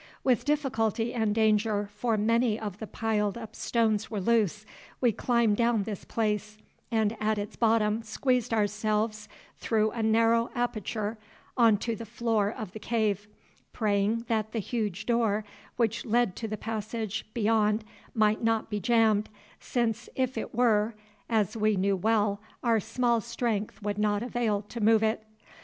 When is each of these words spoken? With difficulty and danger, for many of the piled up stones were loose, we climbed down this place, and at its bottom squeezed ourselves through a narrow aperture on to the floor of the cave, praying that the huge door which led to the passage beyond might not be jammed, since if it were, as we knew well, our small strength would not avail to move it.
With 0.23 0.45
difficulty 0.45 1.13
and 1.13 1.35
danger, 1.35 1.87
for 1.93 2.17
many 2.17 2.59
of 2.59 2.79
the 2.79 2.87
piled 2.87 3.37
up 3.37 3.55
stones 3.55 4.09
were 4.09 4.19
loose, 4.19 4.65
we 4.99 5.11
climbed 5.11 5.57
down 5.57 5.83
this 5.83 6.05
place, 6.05 6.57
and 6.89 7.15
at 7.21 7.37
its 7.37 7.55
bottom 7.55 8.01
squeezed 8.01 8.51
ourselves 8.51 9.29
through 9.59 9.91
a 9.91 10.01
narrow 10.01 10.49
aperture 10.55 11.19
on 11.55 11.77
to 11.77 11.95
the 11.95 12.07
floor 12.07 12.51
of 12.51 12.71
the 12.71 12.79
cave, 12.79 13.27
praying 13.73 14.25
that 14.27 14.53
the 14.53 14.59
huge 14.59 15.05
door 15.05 15.45
which 15.75 16.03
led 16.03 16.35
to 16.37 16.47
the 16.47 16.57
passage 16.57 17.27
beyond 17.35 17.83
might 18.15 18.43
not 18.43 18.71
be 18.71 18.79
jammed, 18.79 19.29
since 19.59 20.09
if 20.15 20.35
it 20.35 20.55
were, 20.55 20.95
as 21.29 21.55
we 21.55 21.75
knew 21.75 21.95
well, 21.95 22.41
our 22.63 22.79
small 22.79 23.21
strength 23.21 23.83
would 23.83 23.99
not 23.99 24.23
avail 24.23 24.63
to 24.63 24.81
move 24.81 25.03
it. 25.03 25.21